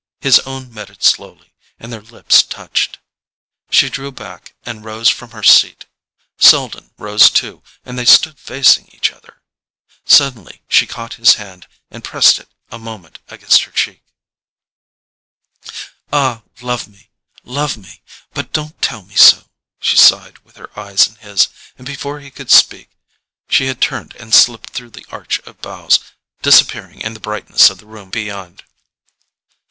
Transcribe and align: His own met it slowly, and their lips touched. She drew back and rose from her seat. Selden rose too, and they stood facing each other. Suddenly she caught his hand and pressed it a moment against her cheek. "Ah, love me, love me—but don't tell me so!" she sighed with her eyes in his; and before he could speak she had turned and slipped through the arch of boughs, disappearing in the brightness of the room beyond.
His 0.19 0.39
own 0.47 0.73
met 0.73 0.89
it 0.89 1.03
slowly, 1.03 1.53
and 1.79 1.93
their 1.93 2.01
lips 2.01 2.41
touched. 2.41 2.97
She 3.69 3.87
drew 3.87 4.11
back 4.11 4.55
and 4.65 4.83
rose 4.83 5.09
from 5.09 5.29
her 5.29 5.43
seat. 5.43 5.85
Selden 6.39 6.89
rose 6.97 7.29
too, 7.29 7.61
and 7.85 7.99
they 7.99 8.05
stood 8.05 8.39
facing 8.39 8.87
each 8.93 9.11
other. 9.11 9.43
Suddenly 10.03 10.63
she 10.67 10.87
caught 10.87 11.13
his 11.21 11.35
hand 11.35 11.67
and 11.91 12.03
pressed 12.03 12.39
it 12.39 12.49
a 12.71 12.79
moment 12.79 13.19
against 13.27 13.61
her 13.65 13.71
cheek. 13.71 14.01
"Ah, 16.11 16.41
love 16.63 16.87
me, 16.87 17.11
love 17.43 17.77
me—but 17.77 18.51
don't 18.51 18.81
tell 18.81 19.03
me 19.03 19.13
so!" 19.15 19.51
she 19.79 19.97
sighed 19.97 20.39
with 20.39 20.55
her 20.55 20.71
eyes 20.79 21.05
in 21.07 21.13
his; 21.17 21.49
and 21.77 21.85
before 21.85 22.21
he 22.21 22.31
could 22.31 22.49
speak 22.49 22.89
she 23.47 23.67
had 23.67 23.79
turned 23.79 24.15
and 24.15 24.33
slipped 24.33 24.71
through 24.71 24.89
the 24.89 25.05
arch 25.11 25.37
of 25.41 25.61
boughs, 25.61 25.99
disappearing 26.41 27.01
in 27.01 27.13
the 27.13 27.19
brightness 27.19 27.69
of 27.69 27.77
the 27.77 27.85
room 27.85 28.09
beyond. 28.09 28.63